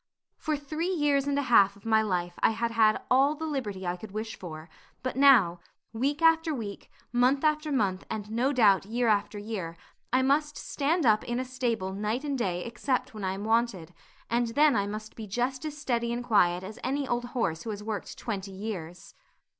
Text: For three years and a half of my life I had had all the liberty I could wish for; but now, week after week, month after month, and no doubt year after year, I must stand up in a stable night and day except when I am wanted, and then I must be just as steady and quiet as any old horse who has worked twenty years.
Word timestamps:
For 0.35 0.57
three 0.57 0.89
years 0.89 1.27
and 1.27 1.37
a 1.37 1.43
half 1.43 1.75
of 1.75 1.85
my 1.85 2.01
life 2.01 2.33
I 2.39 2.49
had 2.49 2.71
had 2.71 3.03
all 3.11 3.35
the 3.35 3.45
liberty 3.45 3.85
I 3.85 3.97
could 3.97 4.09
wish 4.09 4.35
for; 4.35 4.67
but 5.03 5.15
now, 5.15 5.59
week 5.93 6.23
after 6.23 6.55
week, 6.55 6.89
month 7.11 7.43
after 7.43 7.71
month, 7.71 8.03
and 8.09 8.31
no 8.31 8.51
doubt 8.51 8.85
year 8.87 9.07
after 9.07 9.37
year, 9.37 9.77
I 10.11 10.23
must 10.23 10.57
stand 10.57 11.05
up 11.05 11.23
in 11.25 11.39
a 11.39 11.45
stable 11.45 11.93
night 11.93 12.23
and 12.23 12.35
day 12.35 12.65
except 12.65 13.13
when 13.13 13.23
I 13.23 13.33
am 13.33 13.43
wanted, 13.45 13.93
and 14.27 14.47
then 14.55 14.75
I 14.75 14.87
must 14.87 15.15
be 15.15 15.27
just 15.27 15.65
as 15.65 15.77
steady 15.77 16.11
and 16.11 16.23
quiet 16.23 16.63
as 16.63 16.79
any 16.83 17.07
old 17.07 17.25
horse 17.37 17.61
who 17.61 17.69
has 17.69 17.83
worked 17.83 18.17
twenty 18.17 18.51
years. 18.53 19.13